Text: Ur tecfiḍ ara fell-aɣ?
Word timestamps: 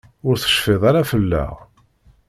Ur 0.27 0.35
tecfiḍ 0.37 0.81
ara 0.89 1.09
fell-aɣ? 1.11 1.55